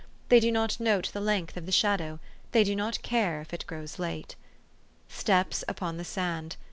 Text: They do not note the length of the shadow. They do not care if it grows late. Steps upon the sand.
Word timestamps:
They 0.29 0.39
do 0.39 0.51
not 0.51 0.79
note 0.79 1.11
the 1.13 1.21
length 1.21 1.55
of 1.55 1.67
the 1.67 1.71
shadow. 1.71 2.19
They 2.53 2.63
do 2.63 2.75
not 2.75 3.03
care 3.03 3.39
if 3.39 3.53
it 3.53 3.65
grows 3.67 3.99
late. 3.99 4.35
Steps 5.07 5.63
upon 5.67 5.97
the 5.97 6.03
sand. 6.05 6.55